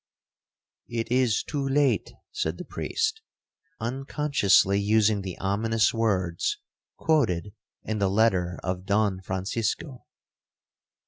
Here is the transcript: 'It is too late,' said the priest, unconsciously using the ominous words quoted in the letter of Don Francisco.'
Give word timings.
'It 0.87 1.11
is 1.11 1.43
too 1.43 1.63
late,' 1.63 2.13
said 2.31 2.57
the 2.57 2.65
priest, 2.65 3.21
unconsciously 3.79 4.79
using 4.81 5.21
the 5.21 5.37
ominous 5.37 5.93
words 5.93 6.57
quoted 6.97 7.53
in 7.83 7.99
the 7.99 8.09
letter 8.09 8.57
of 8.63 8.83
Don 8.87 9.21
Francisco.' 9.21 10.07